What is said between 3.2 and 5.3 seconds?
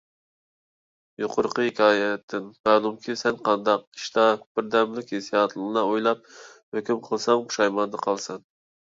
سەن ھەرقانداق ئىشتا بىردەملىك